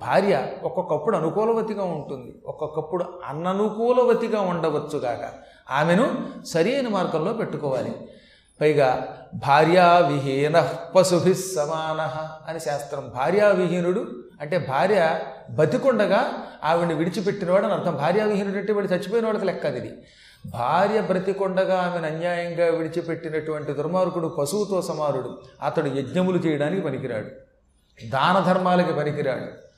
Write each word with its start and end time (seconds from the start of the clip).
భార్య 0.00 0.46
ఒక్కొక్కప్పుడు 0.62 1.16
అనుకూలవతిగా 1.16 1.84
ఉంటుంది. 1.84 2.42
ఒక్కొక్కప్పుడు 2.46 3.04
అననుకూలవతిగా 3.26 4.40
ఉండవచ్చుగాక. 4.40 5.30
ఆమెను 5.70 6.28
సరైన 6.46 6.88
మార్గంలో 6.88 7.32
పెట్టుకోవాలి. 7.32 7.94
పైగా 8.60 9.18
భార్యావిహీన 9.34 10.72
పశుభి 10.96 11.34
సమాన 11.34 12.26
అని 12.48 12.60
శాస్త్రం. 12.60 13.12
భార్యావిహీనుడు 13.14 14.06
అంటే 14.40 14.58
భార్య 14.58 15.18
బతికుండగా 15.50 16.32
ఆవిడని 16.64 16.94
విడిచిపెట్టినవాడు 16.94 17.64
అని 17.64 17.74
అర్థం. 17.74 17.94
భార్యా 17.94 18.24
విహీనుడు 18.24 18.58
అంటే 18.58 18.72
వాడు 18.72 18.86
చచ్చిపోయిన 18.86 19.26
వాడికి 19.26 19.44
లెక్క 19.44 19.66
అది. 19.66 19.92
భార్య 20.46 21.00
బ్రతికొండగా 21.00 21.80
ఆమెను 21.80 22.16
అన్యాయంగా 22.16 22.66
విడిచిపెట్టినటువంటి 22.66 23.72
దుర్మార్గుడు 23.72 24.28
పశువుతో 24.28 24.82
సమారుడు 24.82 25.38
అతడు 25.62 25.86
యజ్ఞములు 25.86 26.38
చేయడానికి 26.38 26.82
పనికిరాడు. 26.82 27.26
దాన 28.10 28.52
ధర్మాలకి 28.52 28.94
పనికిరాడు. 28.94 29.69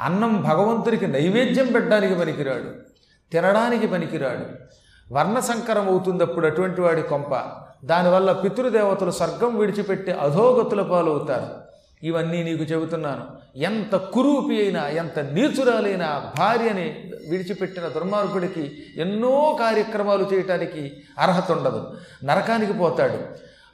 అన్నం 0.00 0.42
భగవంతుడికి 0.42 1.06
నైవేద్యం 1.06 1.66
పెట్టడానికి 1.66 2.14
పనికిరాడు 2.14 2.94
తినడానికి 3.32 3.86
పనికిరాడు. 3.86 4.74
వర్ణ 5.14 5.38
సంకరం 5.38 5.88
అవుతుంది 5.88 6.22
అప్పుడు 6.22 6.46
అటువంటి 6.46 6.80
వాడి 6.80 7.02
కొంప 7.02 7.42
దానివల్ల 7.84 8.32
పితృదేవతలు 8.32 9.10
స్వర్గం 9.10 9.58
విడిచిపెట్టి 9.58 10.12
అధోగతుల 10.12 10.82
పాలవుతారు. 10.82 11.64
ఇవన్నీ 12.06 12.42
నీకు 12.42 12.64
చెబుతున్నాను. 12.64 13.24
ఎంత 13.58 13.96
కురూపి 13.96 14.62
అయినా 14.62 14.88
ఎంత 14.88 15.18
నీచురాలైన 15.18 16.30
భార్యని 16.38 17.12
విడిచిపెట్టిన 17.30 17.88
దుర్మార్గుడికి 17.88 18.72
ఎన్నో 18.96 19.56
కార్యక్రమాలు 19.60 20.30
చేయటానికి 20.32 20.92
అర్హత 21.18 21.52
ఉండదు. 21.52 21.92
నరకానికి 22.24 22.72
పోతాడు. 22.72 23.18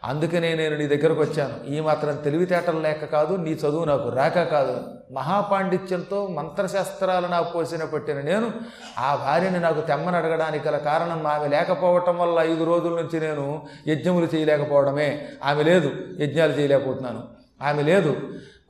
అందుకనే 0.04 0.54
నేను 0.54 0.76
నీ 0.76 0.86
దగ్గరకు 0.86 1.20
వచ్చాను. 1.20 1.72
ఈ 1.72 1.80
మాత్రం 1.80 2.16
తెలివితేటలు 2.16 2.80
లేక 2.80 3.04
కాదు 3.04 3.36
నీ 3.36 3.50
చదువు 3.50 3.84
నాకు 3.84 4.08
రాక 4.08 4.42
కాదు. 4.42 4.99
మహాపాండిత్యంతో 5.10 6.26
మంత్రశాస్త్రాలు 6.26 7.26
నాకు 7.26 7.52
పోసిన 7.52 7.84
పట్టిన 7.84 8.20
నేను 8.20 8.52
ఆ 8.98 9.14
భార్యని 9.14 9.60
నాకు 9.60 9.80
తెమ్మని 9.80 10.16
అడగడానికి 10.16 10.68
గల 10.68 10.76
కారణం 10.76 11.26
ఆమె 11.26 11.48
లేకపోవటం 11.48 12.18
వల్ల 12.18 12.38
ఐదు 12.38 12.64
రోజుల 12.64 12.90
నుంచి 12.90 13.20
నేను 13.20 13.66
యజ్ఞములు 13.88 14.28
చేయలేకపోవడమే. 14.34 15.28
ఆమె 15.44 15.62
లేదు 15.62 15.90
యజ్ఞాలు 16.20 16.52
చేయలేకపోతున్నాను. 16.52 17.24
ఆమె 17.62 17.82
లేదు 17.82 18.16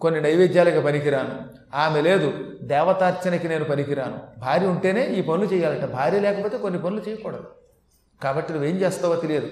కొన్ని 0.01 0.21
నైవేద్యాలకు 0.21 0.81
పనికిరాను. 0.81 1.41
ఆమె 1.75 2.01
లేదు 2.01 2.33
దేవతార్చనకి 2.63 3.49
నేను 3.49 3.65
పనికిరాను. 3.65 4.19
భార్య 4.39 4.67
ఉంటేనే 4.67 5.07
ఈ 5.07 5.23
పనులు 5.23 5.45
చేయాలట. 5.45 5.85
భార్య 5.85 6.21
లేకపోతే 6.21 6.59
కొన్ని 6.59 6.83
పనులు 6.83 7.01
చేయకూడదు. 7.09 7.47
కాబట్టి 8.23 8.53
నువ్వేం 8.53 8.77
చేస్తావో 8.77 9.17
తెలియదు. 9.17 9.49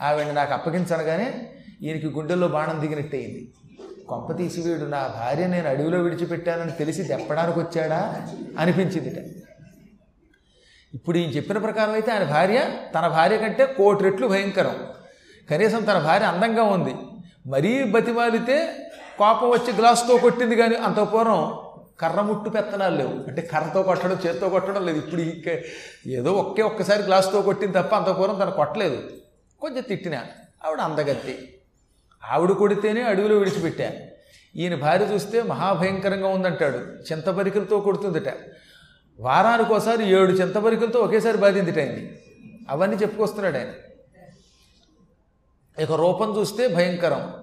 ఆవిడ 0.00 0.26
నాకు 0.26 0.54
అప్పగించనగానే 0.54 1.50
ఈయనకి 1.82 2.06
గుండెల్లో 2.06 2.48
బాణం 2.48 2.80
దిగినట్టయింది. 2.80 3.50
కొంప 4.10 4.36
తీసి 4.36 4.60
వీడు 4.60 4.84
నా 4.84 5.06
భార్య 5.06 5.46
నేను 5.46 5.68
అడవిలో 5.68 5.98
విడిచిపెట్టానని 5.98 6.72
తెలిసి 6.72 7.02
దెప్పడానికి 7.02 7.58
వచ్చాడా? 7.58 8.28
అనిపించిందిట. 8.58 9.18
ఇప్పుడు 10.94 11.18
ఈయన 11.18 11.30
చెప్పిన 11.30 11.58
ప్రకారం 11.58 11.92
అయితే 11.92 12.12
ఆయన 12.12 12.24
భార్య 12.24 12.70
తన 12.94 13.06
భార్య 13.08 13.38
కంటే 13.38 13.66
కోటి 13.66 14.04
రెట్లు 14.04 14.26
భయంకరం. 14.26 14.86
కనీసం 15.50 15.84
తన 15.84 15.98
భార్య 15.98 16.26
అందంగా 16.26 16.62
ఉంది. 16.62 16.94
మరీ 17.46 17.84
బతిమాలితే 17.84 18.76
కోపం 19.18 19.50
వచ్చి 19.50 19.72
గ్లాసుతో 19.72 20.16
కొట్టింది 20.16 20.56
కానీ 20.56 20.74
అంత 20.74 20.96
పూర్వం 20.96 21.58
కర్ర 22.00 22.20
ముట్టు 22.20 22.50
పెత్తనాలు 22.50 22.96
లేవు. 22.96 23.28
అంటే 23.28 23.42
కర్రతో 23.42 23.82
కొట్టడం 23.82 24.18
చేత్తో 24.26 24.48
కొట్టడం 24.48 24.86
లేదు. 24.86 24.98
ఇప్పుడు 24.98 25.22
ఏదో 26.08 26.32
ఒకే 26.32 26.62
ఒక్కసారి 26.62 27.02
గ్లాసుతో 27.02 27.42
కొట్టింది 27.42 27.78
తప్ప 27.78 27.94
అంత 27.94 28.18
పూర్వం 28.18 28.38
తను 28.38 28.50
కొట్టలేదు. 28.50 29.02
కొంచెం 29.60 29.82
తిట్టిన. 29.88 30.14
ఆవిడ 30.66 30.80
అందగత్తి. 30.80 31.54
ఆవిడ 32.24 32.50
కొడితేనే 32.50 33.02
అడవిలో 33.02 33.38
విడిచిపెట్టా. 33.38 33.92
ఈయన 34.56 34.74
భార్య 34.74 35.04
చూస్తే 35.04 35.42
మహాభయంకరంగా 35.42 36.28
ఉందంటాడు. 36.28 36.78
చింతపరికలతో 36.78 37.80
కొడుతుందట. 37.80 38.34
వారానికి 39.20 39.72
ఒకసారి 39.72 40.10
ఏడు 40.10 40.32
చింతపరికలతో 40.32 41.00
ఒకేసారి 41.00 41.38
బాధిందిట 41.38 41.78
ఆయన్ని. 41.78 42.18
అవన్నీ 42.68 42.96
చెప్పుకొస్తున్నాడు 42.96 43.58
ఆయన. 43.58 43.68
ఇక 45.82 45.92
రూపం 45.92 46.38
చూస్తే 46.38 46.68
భయంకరం. 46.68 47.34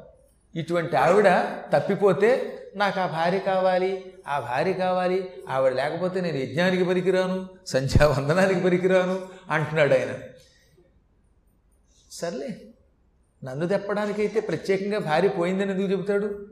ఇటువంటి 0.56 0.96
ఆవిడ 0.96 1.28
తప్పిపోతే 1.74 2.54
నాకు 2.76 3.00
ఆ 3.00 3.06
భార్య 3.06 3.40
కావాలి 3.40 4.14
ఆ 4.28 4.40
భార్య 4.40 4.74
కావాలి 4.74 5.30
ఆవిడ 5.50 5.74
లేకపోతే 5.74 6.22
నేను 6.22 6.38
యజ్ఞానికి 6.38 6.84
పనికిరాను 6.84 7.50
సంధ్యావందనానికి 7.68 8.64
పనికిరాను 8.64 9.20
అంటున్నాడు 9.50 9.94
ఆయన. 9.94 10.18
సర్లే 12.12 12.48
నన్ను 13.44 13.68
తెప్పడానికైతే 13.68 14.40
ప్రత్యేకంగా 14.40 15.00
భార్య 15.00 15.28
పోయిందని 15.28 15.72
ఎందుకు 15.72 15.92
చెబుతాడు? 15.92 16.48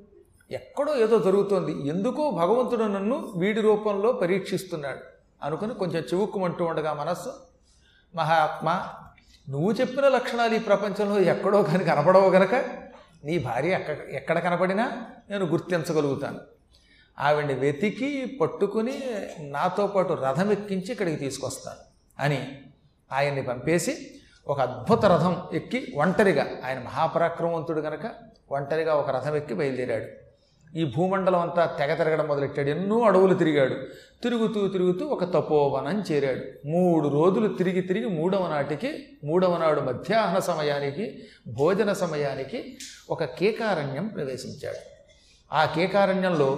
ఎక్కడో 0.51 0.95
ఏదో 0.95 1.19
జరుగుతోంది. 1.19 1.87
ఎందుకో 1.87 2.31
భగవంతుడు 2.31 2.83
నన్ను 2.83 3.33
వీడి 3.37 3.61
రూపంలో 3.61 4.11
పరీక్షిస్తున్నాడు. 4.11 4.99
అనుకుని 5.43 5.73
కొంచెం 5.73 6.03
చివుక్కుమంటూ 6.13 6.65
ఉండగా 6.65 6.93
మనస్సు 6.93 7.33
మహాత్మ 8.15 8.87
నువ్వు 9.49 9.71
చెప్పిన 9.71 10.07
లక్షణాలు 10.07 10.55
ఈ 10.55 10.59
ప్రపంచంలో 10.59 11.19
ఎక్కడో 11.19 11.63
కానీ 11.63 11.83
కనపడవు 11.83 12.29
గనక 12.29 12.55
నీ 13.25 13.39
భార్య 13.39 13.69
ఎక్కడ 13.69 13.97
ఎక్కడ 14.11 14.39
కనపడినా 14.39 15.05
నేను 15.29 15.45
గుర్తించగలుగుతాను. 15.45 16.39
ఆవిడ్ని 17.19 17.53
వెతికి 17.53 18.37
పట్టుకుని 18.41 19.01
నాతో 19.39 19.87
పాటు 19.87 20.13
రథం 20.13 20.51
ఎక్కించి 20.51 20.91
ఇక్కడికి 20.91 21.17
తీసుకొస్తాను 21.17 21.77
అని 22.23 22.61
ఆయన్ని 23.11 23.43
పంపేసి 23.43 24.19
ఒక 24.47 24.61
అద్భుత 24.61 25.05
రథం 25.05 25.41
ఎక్కి 25.53 25.93
ఒంటరిగా 25.97 26.47
ఆయన 26.65 26.79
మహాపరాక్రమవంతుడు 26.79 27.81
కనుక 27.81 28.11
ఒంటరిగా 28.51 28.93
ఒక 28.95 29.09
రథం 29.09 29.35
ఎక్కి 29.35 29.53
బయలుదేరాడు. 29.53 30.05
ఈ 30.77 30.93
భూమండలం 30.97 31.39
అంతా 31.39 31.65
తెగ 31.65 31.93
తిరగడం 31.93 32.27
మొదలెట్టాడు. 32.27 32.69
ఎన్నో 32.69 33.01
అడవులు 33.01 33.33
తిరిగాడు. 33.33 33.75
తిరుగుతూ 34.23 34.67
తిరుగుతూ 34.67 35.05
ఒక 35.05 35.23
తపోవనం 35.23 36.03
చేరాడు. 36.11 36.67
మూడు 36.67 37.09
రోజులు 37.09 37.47
తిరిగి 37.47 37.81
తిరిగి 37.81 38.09
మూడవ 38.09 38.47
నాటికి 38.47 39.03
మూడవ 39.23 39.57
నాడు 39.57 39.81
మధ్యాహ్న 39.81 40.39
సమయానికి 40.39 41.19
భోజన 41.47 41.93
సమయానికి 41.93 42.77
ఒక 43.09 43.23
కేకారణ్యం 43.23 44.07
ప్రవేశించాడు. 44.07 44.77
ఆ 45.53 45.65
కేకారణ్యంలో 45.65 46.57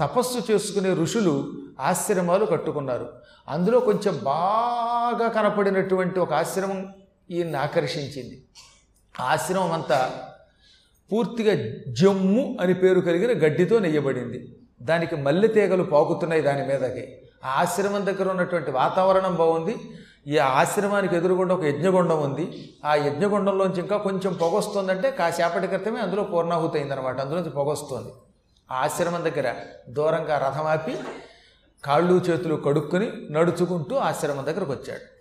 తపస్సు 0.00 0.52
చేసుకునే 0.52 0.94
ఋషులు 0.94 1.52
ఆశ్రమాలు 1.80 2.46
కట్టుకున్నారు. 2.46 3.12
అందులో 3.48 3.80
కొంచెం 3.80 4.20
బాగా 4.22 5.28
కనపడినటువంటి 5.28 6.20
ఒక 6.20 6.32
ఆశ్రమం 6.32 6.94
ఈయన్ని 7.30 7.58
ఆకర్షించింది. 7.58 8.42
ఆశ్రమం 9.20 9.72
అంతా 9.72 10.12
పూర్తిగా 11.12 11.54
జమ్ము 11.88 12.56
అని 12.60 12.74
పేరు 12.74 13.00
కలిగిన 13.00 13.30
గడ్డితో 13.30 13.78
నెయ్యబడింది. 13.78 14.58
దానికి 14.82 15.16
మల్లె 15.16 15.48
తీగలు 15.48 15.82
పాకుతున్నాయి 15.82 16.42
దాని 16.42 16.66
మీదకి. 16.66 17.18
ఆ 17.44 17.60
ఆశ్రమం 17.60 18.06
దగ్గర 18.06 18.28
ఉన్నటువంటి 18.28 18.70
వాతావరణం 18.70 19.34
బాగుంది. 19.34 19.76
ఈ 20.26 20.38
ఆశ్రమానికి 20.38 21.16
ఎదురుగుండా 21.16 21.54
ఒక 21.54 21.64
యజ్ఞగుండం 21.64 22.22
ఉంది. 22.22 22.70
ఆ 22.84 22.94
యజ్ఞగుండంలోంచి 22.94 23.80
ఇంకా 23.80 23.96
కొంచెం 23.96 24.32
పొగొస్తుందంటే 24.32 25.10
కాసేపటి 25.10 25.66
క్రితమే 25.66 26.00
అందులో 26.00 26.22
పూర్ణాహుతి 26.22 26.78
అయిందనమాట 26.78 27.20
అందులోంచి 27.20 27.50
పొగొస్తుంది 27.50 28.12
ఆ 28.70 28.76
ఆశ్రమం 28.76 29.24
దగ్గర 29.24 29.54
దూరంగా 29.88 30.38
రథం 30.38 30.66
ఆపి 30.66 30.94
కాళ్ళు 31.84 32.14
చేతులు 32.14 32.54
కడుక్కొని 32.54 33.12
నడుచుకుంటూ 33.30 33.96
ఆశ్రమం 33.96 34.44
దగ్గరకు 34.44 34.72
వచ్చాడు 34.72 35.13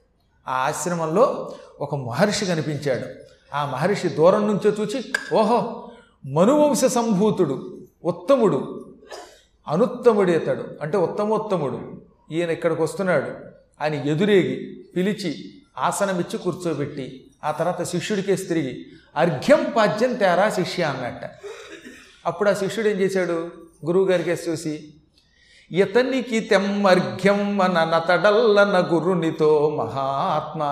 ఆ 0.48 0.54
ఆశ్రమంలో 0.54 1.56
ఒక 1.80 1.96
మహర్షి 1.96 2.46
కనిపించాడు. 2.46 3.06
ఆ 3.56 3.66
మహర్షి 3.66 4.10
దూరం 4.10 4.48
నుంచో 4.48 4.70
చూచి 4.70 5.14
ఓహో 5.36 5.90
మనువంశ 6.26 6.86
సంభూతుడు 6.86 7.78
ఉత్తముడు 8.06 8.86
అనుత్తముడు 9.68 10.32
ఇతడు 10.32 10.64
అంటే 10.82 10.98
ఉత్తమోత్తముడు. 10.98 12.02
ఈయన 12.32 12.50
ఇక్కడికి 12.50 12.82
వస్తున్నాడు. 12.82 13.32
అని 13.82 14.10
ఎదురేగి 14.10 14.86
పిలిచి 14.96 15.54
ఆసనమిచ్చి 15.78 16.38
కూర్చోబెట్టి 16.40 17.32
ఆ 17.44 17.52
తర్వాత 17.52 17.84
శిష్యుడికే 17.84 18.36
తిరిగి 18.36 18.86
అర్ఘ్యం 19.16 19.74
పాద్యం 19.78 20.14
తేరా 20.14 20.50
శిష్య 20.50 20.84
అన్నట్ట. 20.84 21.32
అప్పుడు 22.26 22.50
ఆ 22.50 22.54
శిష్యుడు 22.54 22.90
ఏం 22.90 23.00
చేశాడు? 23.00 23.52
గురువుగారికి 23.86 24.30
చూసి 24.30 24.94
ఇతనికి 25.72 26.40
తెమ్మర్ఘ్యం 26.40 27.58
నతడల్లన 27.58 28.88
గురునితో 28.94 29.70
మహాత్మా. 29.70 30.70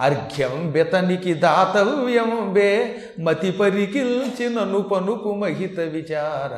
అర్ఘ్యం 0.00 0.70
బెతనికి 0.70 1.34
దాతవ్యం 1.34 2.52
బే 2.52 3.02
మతి 3.20 3.50
పరికిల్చినను 3.50 4.80
పనుపు 4.80 5.34
మహిత 5.34 5.80
విచార. 5.80 6.54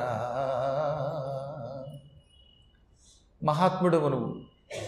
మహాత్ముడు 3.44 3.96
నువ్వు 3.96 4.34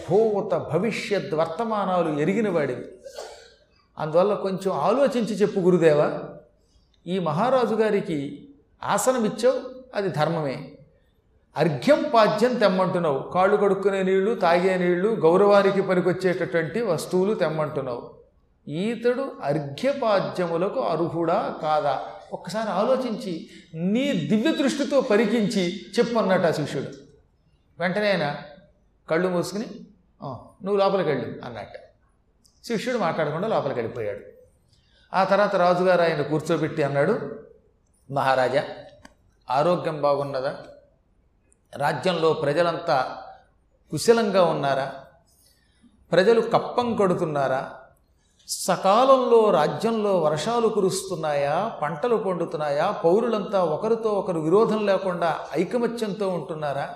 భూత 0.09 0.53
భవిష్యత్ 0.57 1.33
వర్తమానాలు 1.33 2.19
ఎరిగిన 2.19 2.49
వాడివి. 2.49 2.85
అందువల్ల 3.97 4.33
కొంచెం 4.33 4.71
ఆలోచించి 4.71 5.35
చెప్పు 5.35 5.59
గురుదేవా 5.59 6.19
ఈ 7.07 7.19
మహారాజు 7.19 7.75
గారికి 7.75 8.47
ఆసనమిచ్చావు 8.83 9.59
అది 9.95 10.09
ధర్మమే. 10.09 10.72
అర్ఘ్యం 11.57 12.11
పాద్యం 12.13 12.53
తెమ్మంటున్నావు. 12.55 13.31
కాళ్ళు 13.33 13.57
కడుక్కునే 13.57 14.03
నీళ్ళు 14.03 14.35
తాగే 14.35 14.77
నీళ్ళు 14.77 15.09
గౌరవానికి 15.09 15.81
పనికొచ్చేటటువంటి 15.81 16.81
వస్తువులు 16.81 17.33
తెమ్మంటున్నావు. 17.33 18.13
ఈతడు 18.67 19.31
అర్ఘ్యపాద్యములకు 19.43 20.79
అర్హుడా 20.79 21.55
కాదా? 21.61 22.01
ఒక్కసారి 22.33 22.69
ఆలోచించి 22.69 23.49
నీ 23.73 24.13
దివ్య 24.29 24.51
దృష్టితో 24.51 25.01
పరికించి 25.01 25.81
చెప్పన్నట 25.99 26.45
ఆ 26.45 26.51
శిష్యుడు. 26.51 26.87
వెంటనే 27.79 28.11
ఆయన 28.11 28.35
కళ్ళు 29.09 29.27
మూసుకుని 29.29 29.65
నువ్వు 30.63 30.77
లోపలికి 30.77 31.09
వెళ్ళు 31.09 31.45
అన్నట్టు. 31.45 31.79
శిష్యుడు 32.63 32.97
మాట్లాడకుండా 32.97 33.47
లోపలికి 33.47 33.79
వెళ్ళిపోయాడు. 33.79 34.19
ఆ 35.13 35.23
తర్వాత 35.23 35.55
రాజుగారు 35.55 36.01
ఆయన 36.01 36.21
కూర్చోబెట్టి 36.21 36.83
అన్నాడు 36.83 37.15
మహారాజా 38.11 38.63
ఆరోగ్యం 39.49 40.01
బాగున్నదా? 40.01 40.53
రాజ్యంలో 41.77 42.33
ప్రజలంతా 42.33 43.23
కుశలంగా 43.91 44.43
ఉన్నారా? 44.43 44.93
ప్రజలు 46.11 46.41
కప్పం 46.41 46.95
కడుతున్నారా? 46.95 47.73
సకాలంలో 48.47 49.49
రాజ్యంలో 49.49 50.19
వర్షాలు 50.19 50.67
కురుస్తున్నాయా? 50.67 51.79
పంటలు 51.81 52.15
పండుతున్నాయా? 52.15 52.91
పౌరులంతా 52.91 53.63
ఒకరితో 53.63 54.09
ఒకరు 54.09 54.39
విరోధం 54.39 54.85
లేకుండా 54.85 55.39
ఐకమత్యంతో 55.57 56.29
ఉంటున్నారా? 56.29 56.95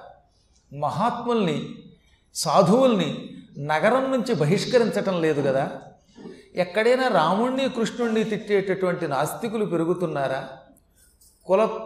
మహాత్ముల్ని 0.80 1.75
సాధువుల్ని 2.35 3.38
నగరం 3.59 4.12
నుంచి 4.12 4.35
బహిష్కరించటం 4.35 5.21
లేదు 5.21 5.41
కదా? 5.41 5.71
ఎక్కడైనా 6.56 7.07
రాముణ్ణి 7.07 7.69
కృష్ణుణ్ణి 7.69 8.23
తిట్టేటటువంటి 8.23 9.07
నాస్తికులు 9.07 9.65
పెరుగుతున్నారా? 9.65 10.47
కుల 11.45 11.80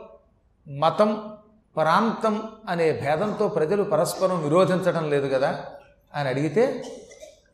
మతం 0.70 1.38
ప్రాంతం 1.76 2.50
అనే 2.70 2.92
భేదంతో 2.92 3.48
ప్రజలు 3.48 3.84
పరస్పరం 3.84 4.44
విరోధించడం 4.44 5.10
లేదు 5.10 5.28
కదా? 5.28 5.66
అని 6.14 6.30
అడిగితే 6.30 6.84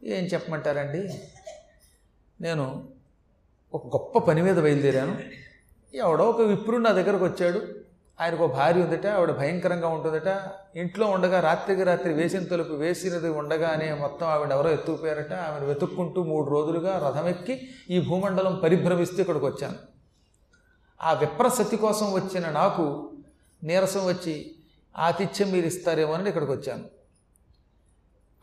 ఏం 0.03 0.25
చెప్పమంటారండి? 0.25 1.21
నేను 2.41 2.87
ఒక 3.73 3.87
గొప్ప 3.87 4.19
పని 4.19 4.41
మీద 4.41 4.55
బయలుదేరాను. 4.55 5.17
ఎవడో 5.93 6.29
ఒక 6.29 6.41
విప్రుడు 6.41 6.81
నా 6.81 6.91
దగ్గరకు 6.91 7.25
వచ్చాడు. 7.25 7.61
ఆయనకు 8.21 8.43
ఒక 8.43 8.53
భార్య 8.53 8.81
ఉందట 8.81 9.07
ఆవిడ 9.07 9.31
భయంకరంగా 9.31 9.87
ఉంటుందట. 9.87 10.41
ఇంట్లో 10.75 11.07
ఉండగా 11.07 11.39
రాత్రికి 11.39 11.83
రాత్రి 11.83 12.13
వేసిన 12.13 12.43
తలుపు 12.43 12.73
వేసినది 12.73 13.29
ఉండగానే 13.29 13.93
మొత్తం 13.93 14.27
ఆవిడ 14.27 14.51
ఎవరో 14.51 14.71
ఎత్తుకుపోయారట. 14.71 15.33
ఆమెను 15.33 15.65
వెతుక్కుంటూ 15.65 16.23
మూడు 16.23 16.49
రోజులుగా 16.49 17.07
రథమెక్కి 17.07 17.69
ఈ 17.89 17.99
భూమండలం 18.01 18.59
పరిభ్రమిస్తూ 18.63 19.17
ఇక్కడికి 19.17 19.45
వచ్చాను. 19.45 19.75
ఆ 21.01 21.13
విప్రసతి 21.13 21.77
కోసం 21.77 22.13
వచ్చిన 22.13 22.49
నాకు 22.49 23.06
నీరసం 23.67 24.05
వచ్చి 24.05 24.55
ఆతిథ్యం 24.97 25.51
మీరు 25.51 25.65
ఇస్తారేమో 25.65 26.13
అని 26.13 26.27
ఇక్కడికి 26.27 26.51
వచ్చాను. 26.51 26.85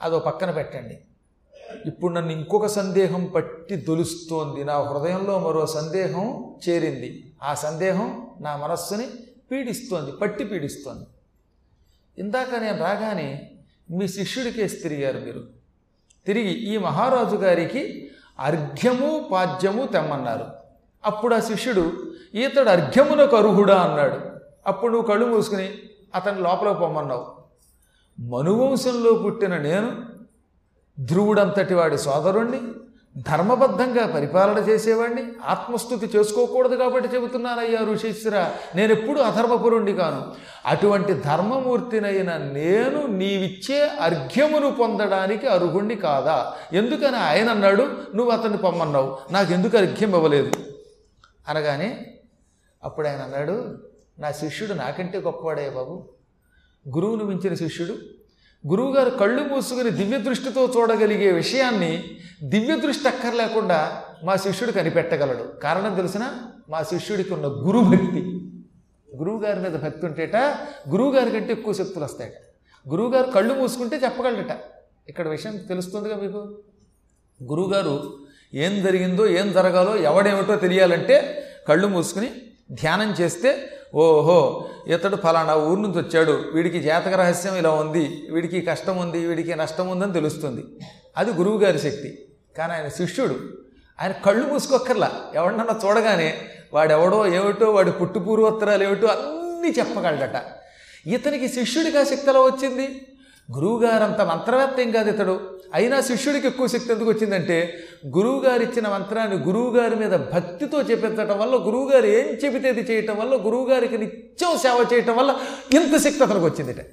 అదో 0.02 0.18
పక్కన 0.18 0.50
పెట్టండి. 0.50 0.98
ఇప్పుడు 1.86 2.12
నన్ను 2.12 2.32
ఇంకొక 2.32 2.66
సందేహం 2.66 3.24
పట్టి 3.24 3.76
దొలుస్తోంది. 3.76 4.64
నా 4.64 4.80
హృదయంలో 4.80 5.38
మరో 5.38 5.66
సందేహం 5.66 6.54
చేరింది. 6.68 7.32
ఆ 7.42 7.54
సందేహం 7.54 8.26
నా 8.40 8.56
మనస్సుని 8.56 9.06
పీడిస్తోంది 9.50 10.12
పట్టి 10.12 10.44
పీడిస్తోంది. 10.44 11.06
ఇందాక 12.18 12.54
నేను 12.54 12.78
రాగానే 12.78 13.50
మీ 13.90 14.08
శిష్యుడికేసి 14.08 14.76
తిరిగారు 14.76 15.18
మీరు. 15.18 15.48
తిరిగి 16.26 16.52
ఈ 16.52 16.76
మహారాజు 16.76 17.36
గారికి 17.36 18.10
అర్ఘ్యము 18.38 19.28
పాద్యము 19.32 19.86
తెమ్మన్నారు. 19.86 20.46
అప్పుడు 21.04 21.34
ఆ 21.34 21.40
శిష్యుడు 21.40 22.14
ఈతడు 22.34 22.68
అర్ఘ్యమునకు 22.68 23.36
అర్హుడా 23.36 23.80
అన్నాడు. 23.80 24.33
అప్పుడు 24.66 24.92
నువ్వు 24.92 25.08
కళ్ళు 25.08 25.26
మూసుకుని 25.26 25.72
అతన్ని 26.14 26.42
లోపలికి 26.42 26.78
పొమ్మన్నావు. 26.78 27.44
మనువంశంలో 28.20 29.12
పుట్టిన 29.12 29.56
నేను 29.56 29.92
ధ్రువుడంతటి 31.00 31.74
వాడి 31.74 31.98
సోదరుణ్ణి 31.98 32.60
ధర్మబద్ధంగా 33.16 34.06
పరిపాలన 34.06 34.58
చేసేవాడిని 34.58 35.22
ఆత్మస్థుతి 35.44 36.18
చేసుకోకూడదు 36.18 36.74
కాబట్టి 36.74 37.08
చెబుతున్నానయ్యా 37.08 37.80
ఋషీశ్వర 37.80 38.50
నేను 38.74 38.92
ఎప్పుడు 38.92 39.20
అధర్మపురుణ్ణి 39.20 39.92
కాను. 39.92 40.32
అటువంటి 40.66 41.12
ధర్మమూర్తినైన 41.12 42.36
నేను 42.36 43.06
నీవిచ్చే 43.06 43.90
అర్ఘ్యమును 44.00 44.70
పొందడానికి 44.70 45.46
అర్హుణ్ణి 45.46 45.94
కాదా? 45.94 46.52
ఎందుకని 46.72 47.16
ఆయన 47.16 47.50
అన్నాడు 47.50 47.82
నువ్వు 48.14 48.32
అతన్ని 48.32 48.58
పొమ్మన్నావు. 48.58 49.18
నాకు 49.30 49.52
ఎందుకు 49.52 49.76
అర్ఘ్యం 49.76 50.14
ఇవ్వలేదు? 50.14 50.52
అనగానే 51.48 52.06
అప్పుడు 52.84 53.08
ఆయన 53.08 53.20
అన్నాడు 53.20 53.78
నా 54.18 54.32
శిష్యుడు 54.32 54.74
నాకంటే 54.74 55.18
గొప్పవాడే 55.18 55.70
బాబు. 55.70 56.08
గురువును 56.94 57.24
మించిన 57.24 57.54
శిష్యుడు. 57.54 57.96
గురువుగారు 58.68 59.10
కళ్ళు 59.10 59.42
మూసుకుని 59.42 59.90
దివ్య 59.90 60.18
దృష్టితో 60.18 60.72
చూడగలిగే 60.76 61.32
విషయాన్ని 61.32 62.04
దివ్య 62.44 62.76
దృష్టి 62.76 63.08
అక్కర్లేకుండా 63.08 64.02
మా 64.24 64.36
శిష్యుడు 64.36 64.72
కనిపెట్టగలడు. 64.72 65.60
కారణం 65.62 65.94
తెలిసిన 65.94 66.30
మా 66.68 66.82
శిష్యుడికి 66.82 67.34
ఉన్న 67.34 67.46
గురుభక్తి. 67.46 68.22
గురువుగారి 69.16 69.60
మీద 69.60 69.72
భక్తి 69.72 70.06
ఉంటేట 70.06 70.36
గురువుగారి 70.88 71.30
కంటే 71.30 71.52
ఎక్కువ 71.52 71.74
శక్తులు 71.74 72.04
వస్తాయట. 72.04 72.32
గురువుగారు 72.88 73.30
కళ్ళు 73.30 73.54
మూసుకుంటే 73.54 73.96
చెప్పగలడట 73.96 74.56
ఇక్కడ 75.08 75.28
విషయం 75.28 75.56
తెలుస్తుందిగా 75.56 76.16
మీకు? 76.16 76.58
గురువుగారు 77.42 78.18
ఏం 78.54 78.82
జరిగిందో 78.82 79.26
ఏం 79.26 79.52
జరగాలో 79.52 79.96
ఎవడేమిటో 79.96 80.56
తెలియాలంటే 80.56 81.44
కళ్ళు 81.68 81.86
మూసుకుని 81.86 82.30
ధ్యానం 82.72 83.14
చేస్తే 83.20 83.70
ఓహో 83.94 84.68
ఇతడు 84.86 85.16
ఫలానా 85.16 85.54
ఊరు 85.54 85.80
నుంచి 85.80 85.98
వచ్చాడు. 85.98 86.42
వీడికి 86.54 86.82
జాతక 86.82 87.08
రహస్యం 87.08 87.56
ఇలా 87.56 87.70
ఉంది. 87.70 88.26
వీడికి 88.30 88.60
కష్టం 88.60 88.96
ఉంది 88.96 89.26
వీడికి 89.26 89.54
నష్టం 89.54 89.88
ఉందని 89.88 90.12
తెలుస్తుంది. 90.12 90.64
అది 91.16 91.30
గురువుగారి 91.30 91.78
శక్తి. 91.78 92.28
కానీ 92.58 92.72
ఆయన 92.72 92.88
శిష్యుడు. 92.88 93.36
ఆయన 94.02 94.12
కళ్ళు 94.12 94.46
మూసుకోక్కర్లా. 94.46 95.10
ఎవడన్నా 95.34 95.80
చూడగానే 95.84 96.34
వాడెవడో 96.74 97.26
ఏమిటో 97.26 97.70
వాడి 97.70 97.92
పుట్టు 97.92 98.18
పూర్వోత్తరాలు 98.18 98.84
ఏమిటో 98.84 99.06
అన్నీ 99.06 99.68
చెప్పగలడట. 99.68 100.42
ఇతనికి 101.06 101.48
శిష్యుడిగా 101.48 102.04
శక్తి 102.04 102.30
ఎలా 102.30 102.40
వచ్చింది? 102.40 103.06
గురువుగారంత 103.54 104.20
మంత్రవేత్త 104.20 104.80
ఏం 104.80 104.90
కాదు 104.90 105.10
ఇతడు. 105.10 105.60
అయినా 105.74 106.00
శిష్యుడికి 106.00 106.46
ఎక్కువ 106.46 106.66
శక్తి 106.66 106.92
ఎందుకు 106.92 107.10
వచ్చిందంటే 107.10 107.84
గురువుగారు 108.06 108.62
ఇచ్చిన 108.62 108.88
మంత్రాన్ని 108.88 109.36
గురువుగారి 109.36 109.96
మీద 109.96 110.10
భక్తితో 110.10 110.80
చెప్పించటం 110.80 111.38
వల్ల 111.38 111.54
గురువుగారు 111.54 112.06
ఏం 112.06 112.26
చెబితే 112.26 112.70
చేయటం 112.70 113.16
వల్ల 113.18 113.34
గురువుగారికి 113.34 113.98
నిత్యం 113.98 114.58
సేవ 114.58 114.86
చేయటం 114.92 115.16
వల్ల 115.16 115.34
ఇంత 115.72 115.96
శక్తి 115.96 116.22
అతనికి 116.22 116.44
వచ్చిందిట. 116.44 116.86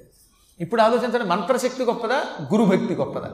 ఇప్పుడు 0.60 0.82
ఆలోచించండి 0.82 1.26
మంత్రశక్తి 1.26 1.84
గొప్పదా? 1.84 2.24
గురుభక్తి 2.54 2.94
గొప్పదా? 2.94 3.30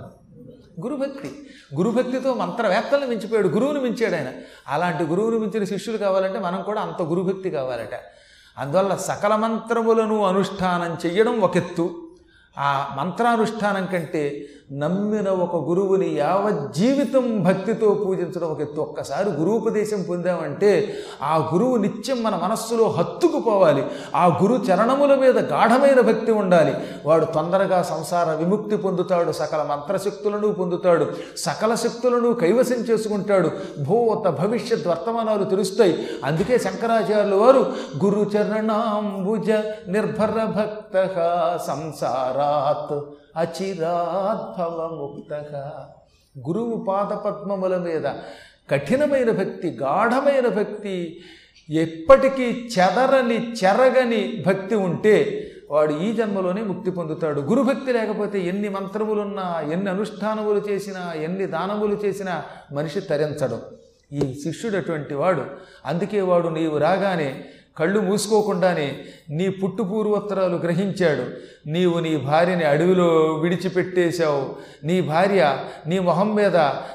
గురుభక్తి. 0.81 1.51
గురుభక్తితో 1.75 2.35
మంత్రవేత్తలను 2.35 3.07
మించిపోయాడు 3.07 3.49
గురువుని 3.49 3.81
మించాడు 3.81 4.15
ఆయన. 4.15 4.33
అలాంటి 4.69 5.05
గురువుని 5.05 5.39
మించిన 5.39 5.65
శిష్యులు 5.65 5.99
కావాలంటే 5.99 6.39
మనం 6.39 6.63
కూడా 6.63 6.81
అంత 6.81 7.03
గురుభక్తి 7.03 7.51
కావాలట. 7.51 7.95
అందువల్ల 8.59 8.97
సకల 8.97 9.37
మంత్రములను 9.37 10.25
అనుష్ఠానం 10.25 10.99
చెయ్యడం 11.07 11.41
ఒకెత్తు 11.41 12.09
ఆ 12.59 12.95
మంత్రానుష్ఠానం 12.99 13.87
కంటే 13.87 14.49
నమ్మిన 14.73 15.29
ఒక 15.29 15.69
గురువుని 15.69 16.15
యావజ్జీవితం 16.15 17.45
భక్తితో 17.45 17.95
పూజించడం 17.95 18.49
ఒక 18.49 18.61
ఎత్తు. 18.61 18.81
ఒక్కసారి 18.81 19.31
గురువుపదేశం 19.31 20.03
పొందామంటే 20.03 20.95
ఆ 21.23 21.51
గురువు 21.55 21.77
నిత్యం 21.77 22.23
మన 22.23 22.41
మనస్సులో 22.45 22.89
హత్తుకుపోవాలి. 22.89 23.87
ఆ 24.17 24.27
గురు 24.27 24.55
చరణముల 24.55 25.15
మీద 25.15 25.39
గాఢమైన 25.39 26.01
భక్తి 26.01 26.33
ఉండాలి. 26.33 26.75
వాడు 27.07 27.25
తొందరగా 27.25 27.83
సంసార 27.83 28.31
విముక్తి 28.31 28.77
పొందుతాడు 28.77 29.33
సకల 29.33 29.63
మంత్రశక్తులను 29.71 30.53
పొందుతాడు 30.53 31.07
సకల 31.37 31.75
శక్తులను 31.75 32.35
కైవసం 32.35 32.77
చేసుకుంటాడు. 32.77 33.51
భూత 33.85 34.29
భవిష్యత్ 34.29 34.87
వర్తమానాలు 34.87 35.45
తెలుస్తాయి. 35.45 36.07
అందుకే 36.25 36.59
శంకరాచార్యులు 36.59 37.37
వారు 37.37 37.73
గురు 38.05 38.31
చరణాంబుజ 38.37 39.51
నిర్భర 39.89 40.45
భక్త 40.57 41.07
సంసారాత్ 41.67 43.01
అచిరాద్భవముక్త. 43.39 45.33
గురువు 46.49 46.85
పాదపద్మముల 46.89 47.77
మీద 47.77 48.07
కఠినమైన 48.71 49.31
భక్తి 49.31 49.69
గాఢమైన 49.71 50.49
భక్తి 50.49 51.21
ఎప్పటికీ 51.71 52.69
చెదరని 52.79 53.53
చెరగని 53.53 54.45
భక్తి 54.47 54.75
ఉంటే 54.75 55.17
వాడు 55.71 55.93
ఈ 55.93 56.13
జన్మలోనే 56.13 56.63
ముక్తి 56.63 56.91
పొందుతాడు. 56.91 57.41
గురుభక్తి 57.41 57.93
లేకపోతే 57.93 58.41
ఎన్ని 58.41 58.69
మంత్రములున్నా 58.69 59.47
ఎన్ని 59.73 59.91
అనుష్ఠానములు 59.91 60.61
చేసినా 60.69 61.13
ఎన్ని 61.13 61.47
దానములు 61.47 61.95
చేసినా 61.95 62.43
మనిషి 62.73 63.01
తరించడం. 63.01 63.61
ఈ 64.13 64.41
శిష్యుడు 64.45 64.77
అటువంటి 64.77 65.15
వాడు 65.15 65.45
అందుకే 65.87 66.21
వాడు 66.21 66.49
నీవు 66.49 66.77
రాగానే 66.79 67.45
కళ్ళు 67.79 68.01
మూసుకోకుండానే 68.01 68.99
నీ 69.31 69.49
పుట్టు 69.49 69.83
పూర్వోత్తరాలు 69.83 70.57
గ్రహించాడు. 70.57 71.49
నీవు 71.69 71.99
నీ 71.99 72.17
భార్యని 72.17 72.65
అడవిలో 72.65 73.07
విడిచిపెట్టేశావు. 73.43 74.57
నీ 74.85 75.01
భార్య 75.01 75.59
నీ 75.87 75.99
మొహం 75.99 76.35
మీద 76.35 76.53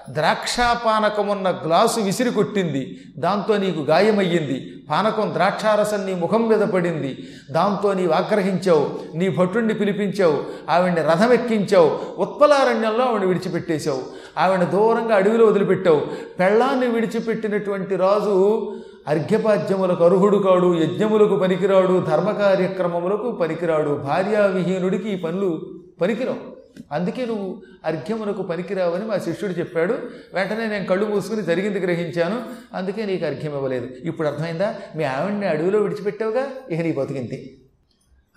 ద్రాక్షాపానకమున్న 0.10 1.60
గ్లాసు 1.66 2.00
విసిరి 2.00 2.30
కొట్టింది. 2.30 3.02
దాంతో 3.18 3.58
నీకు 3.58 3.80
గాయమయ్యింది. 3.80 4.70
పానకం 4.90 5.34
ద్రాక్షారసం 5.34 6.06
నీ 6.06 6.14
ముఖం 6.14 6.48
మీద 6.48 6.60
పడింది. 6.60 7.28
దాంతో 7.52 7.94
నీవు 7.94 8.12
ఆగ్రహించావు. 8.12 8.90
నీ 9.16 9.30
భటుణ్ణి 9.30 9.74
పిలిపించావు. 9.74 10.44
ఆవిడ్ని 10.70 11.02
రథమెక్కించావు. 11.02 12.00
ఉత్పలారణ్యంలో 12.18 13.06
ఆవిడ 13.06 13.22
విడిచిపెట్టేశావు. 13.22 14.04
ఆవిడ 14.38 14.60
దూరంగా 14.60 15.16
అడవిలో 15.16 15.46
వదిలిపెట్టావు. 15.46 16.02
పెళ్ళాన్ని 16.40 16.88
విడిచిపెట్టినటువంటి 16.88 17.96
రాజు 17.96 18.76
అర్ఘ్యపాద్యములకు 19.08 20.04
అర్హుడు 20.04 20.38
కాడు 20.38 20.76
యజ్ఞములకు 20.76 21.36
పనికిరాడు 21.36 22.06
ధర్మ 22.06 22.32
కార్యక్రమములకు 22.32 23.32
పనికిరాడు 23.32 23.90
భార్యావిహీనుడికి 23.90 25.10
ఈ 25.10 25.16
పనులు 25.16 25.80
పనికిరావు. 26.02 26.54
అందుకే 26.92 27.26
నువ్వు 27.26 27.62
అర్ఘ్యమునకు 27.86 28.42
పనికిరావని 28.42 29.06
మా 29.06 29.18
శిష్యుడు 29.18 29.54
చెప్పాడు. 29.54 29.94
వెంటనే 30.34 30.68
నేను 30.68 30.86
కళ్ళు 30.86 31.06
మూసుకుని 31.06 31.42
జరిగింది 31.42 31.80
గ్రహించాను. 31.80 32.44
అందుకే 32.74 33.06
నీకు 33.06 33.26
అర్ఘ్యం 33.26 33.52
ఇవ్వలేదు. 33.52 33.88
ఇప్పుడు 34.04 34.28
అర్థమైందా? 34.28 34.76
మీ 34.96 35.04
ఆవిడ్ని 35.04 35.46
అడవిలో 35.46 35.80
విడిచిపెట్టావుగా? 35.80 36.48
ఇక 36.70 36.82
నీ 36.82 36.92
బతికింది 36.92 37.58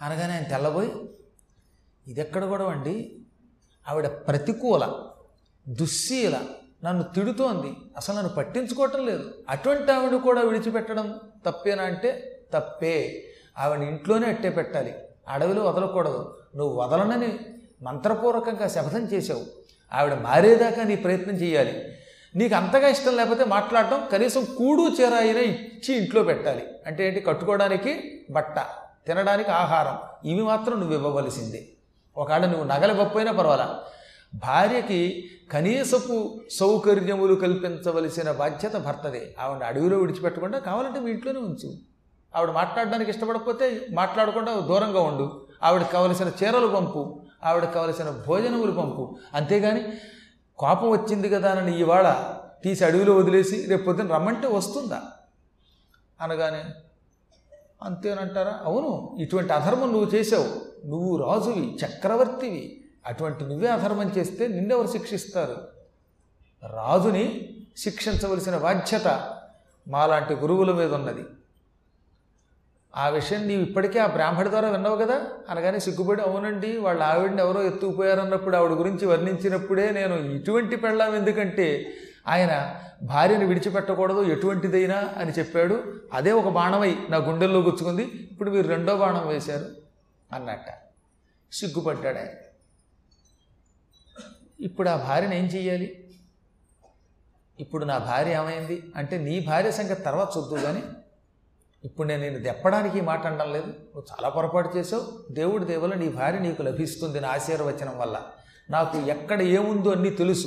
అనగానే 0.03 0.33
ఆయన 0.33 0.43
తెల్లబోయి 0.43 0.93
ఇదెక్కడ 2.07 2.45
గొడవ 2.45 2.67
అండి 2.67 3.13
ఆవిడ 3.91 4.07
ప్రతికూల 4.07 4.89
దుశ్శీల 5.69 6.35
నన్ను 6.87 7.03
తిడుతోంది. 7.03 7.77
అసలు 7.97 8.17
నన్ను 8.17 8.33
పట్టించుకోవటం 8.33 9.07
లేదు. 9.07 9.35
అటువంటి 9.51 9.93
ఆవిడ 9.93 10.21
కూడా 10.21 10.41
విడిచిపెట్టడం 10.41 11.21
తప్పేనా 11.47 11.85
అంటే 11.85 12.41
తప్పే. 12.55 13.25
ఆవిడ 13.59 13.89
ఇంట్లోనే 13.89 14.27
అట్టే 14.27 14.51
పెట్టాలి. 14.51 14.95
అడవిలో 15.29 15.65
వదలకూడదు. 15.65 16.39
నువ్వు 16.57 16.81
వదలనని 16.81 17.39
మంత్రపూర్వకంగా 17.83 18.69
శపథం 18.69 19.05
చేసావు 19.05 19.41
ఆవిడ 19.93 20.15
మారేదాకా 20.15 20.83
నీ 20.83 20.97
ప్రయత్నం 20.97 21.35
చేయాలి. 21.35 21.83
నీకు 22.37 22.55
అంతగా 22.55 22.89
ఇష్టం 22.89 23.17
లేకపోతే 23.17 23.45
మాట్లాడటం 23.45 24.03
కనీసం 24.13 24.45
కూడు 24.45 24.83
చీర 25.01 25.15
అయినా 25.15 25.41
ఇచ్చి 25.41 25.97
ఇంట్లో 25.97 26.23
పెట్టాలి. 26.23 26.63
అంటే 26.87 27.09
ఏంటి? 27.09 27.21
కట్టుకోవడానికి 27.21 28.21
బట్ట 28.31 28.59
తినడానికి 29.07 29.51
ఆహారం. 29.51 29.99
ఇవి 30.31 30.43
మాత్రం 30.43 30.81
నువ్వు 30.81 30.95
ఇవ్వవలసిందే. 30.95 31.67
ఒకవేళ 32.17 32.47
నువ్వు 32.47 32.65
నగలివ్వకపోయినా 32.65 33.33
పర్వాలా. 33.33 33.85
భార్యకి 34.35 35.31
కనీసపు 35.53 36.41
సౌకర్యములు 36.51 37.35
కల్పించవలసిన 37.35 38.31
బాధ్యత 38.31 38.77
భర్తదే. 38.77 39.35
ఆవిడ 39.41 39.65
అడవిలో 39.65 39.99
విడిచిపెట్టకుండా 39.99 40.59
కావాలంటే 40.59 41.01
మీ 41.01 41.11
ఇంట్లోనే 41.11 41.39
ఉంచు. 41.39 41.73
ఆవిడ 42.37 42.51
మాట్లాడడానికి 42.51 43.11
ఇష్టపడకపోతే 43.11 43.87
మాట్లాడకుండా 43.93 44.61
దూరంగా 44.61 45.01
ఉండు. 45.01 45.47
ఆవిడకి 45.63 45.93
కావలసిన 45.93 46.33
చీరలు 46.45 46.67
పంపు. 46.67 47.21
ఆవిడకి 47.45 47.73
కావలసిన 47.73 48.23
భోజనములు 48.27 48.73
పంపు. 48.73 49.17
అంతేగాని 49.35 49.85
కోపం 50.59 50.91
వచ్చింది 50.91 51.29
కదా 51.29 51.53
అని 51.53 51.81
ఇవాళ 51.81 52.33
తీసి 52.65 52.85
అడవిలో 52.85 53.17
వదిలేసి 53.17 53.67
రేపు 53.69 53.85
పొద్దున 53.85 54.13
రమ్మంటే 54.13 54.49
వస్తుందా? 54.49 55.03
అనగానే 56.21 56.65
అంతేనంటారా? 57.83 58.61
అవును 58.65 59.17
ఇటువంటి 59.21 59.53
అధర్మం 59.53 59.93
నువ్వు 59.93 60.15
చేసావు 60.15 60.47
నువ్వు 60.87 61.17
రాజువి 61.17 61.79
చక్రవర్తివి. 61.87 62.85
అటువంటి 63.07 63.45
నువ్వే 63.45 63.69
అధర్మం 63.69 64.13
చేస్తే 64.19 64.49
నిన్నెవరు 64.49 64.87
శిక్షిస్తారు? 64.87 65.57
రాజుని 66.67 67.55
శిక్షించవలసిన 67.77 68.57
బాధ్యత 68.57 69.33
మాలాంటి 69.89 70.35
గురువుల 70.35 70.73
మీద 70.73 70.95
ఉన్నది. 70.95 71.25
ఆ 72.97 73.09
విషయం 73.09 73.47
నీవు 73.47 73.63
ఇప్పటికే 73.63 73.99
ఆ 73.99 74.07
బ్రాహ్మడి 74.07 74.49
ద్వారా 74.49 74.69
విన్నావు 74.69 74.97
కదా? 74.97 75.27
అనగానే 75.51 75.81
సిగ్గుపడి 75.81 76.23
అవునండి 76.23 76.77
వాళ్ళ 76.77 77.03
ఆవిడని 77.03 77.41
ఎవరో 77.41 77.63
ఎత్తుకుపోయారన్నప్పుడు 77.63 78.57
ఆవిడ 78.57 78.71
గురించి 78.71 79.07
వర్ణించినప్పుడే 79.07 79.91
నేను 79.91 80.15
ఇటువంటి 80.15 80.77
పెళ్ళాం 80.77 81.15
ఎందుకంటే 81.15 81.95
ఆయన 82.29 82.75
భార్యను 83.03 83.47
విడిచిపెట్టకూడదు 83.47 84.23
ఎటువంటిదైనా 84.23 85.15
అని 85.17 85.33
చెప్పాడు. 85.33 85.95
అదే 86.13 86.33
ఒక 86.33 86.49
బాణమై 86.49 86.97
నా 87.11 87.17
గుండెల్లో 87.17 87.61
గుచ్చుకుంది. 87.61 88.03
ఇప్పుడు 88.03 88.51
మీరు 88.51 88.69
రెండో 88.69 88.97
బాణం 88.97 89.29
వేశారు 89.29 89.67
అన్నట్ట. 90.33 90.67
సిగ్గుపడ్డాడు 91.53 92.19
ఆయన 92.19 92.29
ఇప్పుడు 94.61 94.89
ఆ 94.89 94.97
భార్యను 94.97 95.35
ఏం 95.35 95.45
చెయ్యాలి? 95.45 96.05
ఇప్పుడు 97.61 97.85
నా 97.85 97.99
భార్య 97.99 98.35
ఏమైంది? 98.35 98.83
అంటే 98.97 99.19
నీ 99.19 99.41
భార్య 99.41 99.71
సంగతి 99.71 100.03
తర్వాత 100.03 100.29
చూద్దు 100.37 100.55
కానీ 100.55 100.83
ఇప్పుడు 101.85 102.09
నేను 102.09 102.23
నేను 102.23 102.39
దెప్పడానికి 102.39 103.01
మాట 103.01 103.27
అనడం 103.27 103.53
లేదు. 103.53 103.67
నువ్వు 103.67 104.05
చాలా 104.13 104.29
పొరపాటు 104.29 104.77
చేసావు. 104.77 105.33
దేవుడి 105.33 105.65
దేవుల 105.65 105.95
నీ 105.95 106.09
భార్య 106.09 106.39
నీకు 106.39 106.63
లభిస్తుంది 106.63 107.21
నా 107.21 107.29
ఆశీర్వచనం 107.29 107.99
వల్ల. 107.99 108.23
నాకు 108.71 108.99
ఎక్కడ 108.99 109.43
ఏముందో 109.43 109.91
అన్నీ 109.91 110.11
తెలుసు. 110.11 110.47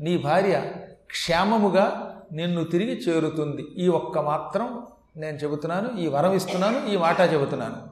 నీ 0.00 0.18
భార్య 0.18 0.72
క్షేమముగా 1.06 2.10
నిన్ను 2.32 2.64
తిరిగి 2.64 2.96
చేరుతుంది. 2.96 3.62
ఈ 3.62 3.88
ఒక్క 3.88 4.18
మాత్రం 4.18 4.86
నేను 5.16 5.36
చెబుతున్నాను 5.36 5.98
ఈ 5.98 6.06
వరం 6.06 6.32
ఇస్తున్నాను 6.32 6.86
ఈ 6.86 6.96
మాట 6.96 7.20
చెబుతున్నాను. 7.20 7.88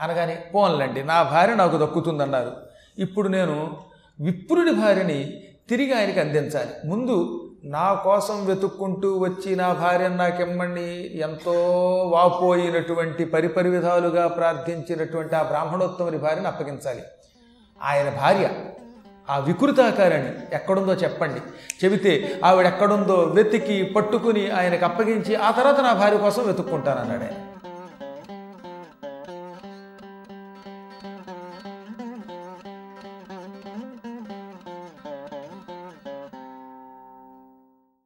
అనగానే 0.00 0.50
పోన్లండి 0.54 1.04
నా 1.04 1.22
భార్య 1.22 1.54
నాకు 1.54 1.76
దక్కుతుందన్నారు. 1.76 2.56
ఇప్పుడు 2.98 3.28
నేను 3.28 3.89
విప్రుడి 4.20 4.72
భార్యని 4.72 5.40
తిరిగి 5.68 5.92
ఆయనకి 5.92 6.20
అందించాలి. 6.20 6.88
ముందు 6.88 7.46
నా 7.64 7.94
కోసం 7.94 8.46
వెతుక్కుంటూ 8.46 9.18
వచ్చి 9.18 9.56
నా 9.56 9.72
భార్యను 9.72 10.16
నాకెమ్మని 10.16 11.18
ఎంతో 11.18 11.52
వాపోయినటువంటి 12.14 13.24
పరిపరి 13.24 13.68
విధాలుగా 13.68 14.28
ప్రార్థించినటువంటి 14.28 15.36
ఆ 15.36 15.42
బ్రాహ్మణోత్తముని 15.42 16.18
భార్యను 16.18 16.46
అప్పగించాలి. 16.46 17.02
ఆయన 17.82 18.08
భార్య 18.08 18.50
ఆ 19.30 19.38
వికృతాకారాన్ని 19.38 20.32
ఎక్కడుందో 20.52 20.94
చెప్పండి. 20.94 21.40
చెబితే 21.84 22.40
ఆవిడ 22.44 22.66
ఎక్కడుందో 22.66 23.14
వెతికి 23.14 23.84
పట్టుకుని 23.84 24.50
ఆయనకు 24.50 24.84
అప్పగించి 24.84 25.34
ఆ 25.34 25.50
తర్వాత 25.50 25.80
నా 25.80 25.92
భార్య 25.92 26.16
కోసం 26.16 26.46
వెతుక్కుంటానన్నాడు 26.46 27.22
ఆయన. 27.22 27.49